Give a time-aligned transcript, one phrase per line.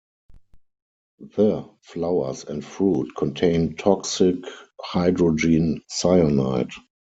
[1.35, 4.37] The flowers and fruit contain toxic
[4.81, 6.71] hydrogen cyanide.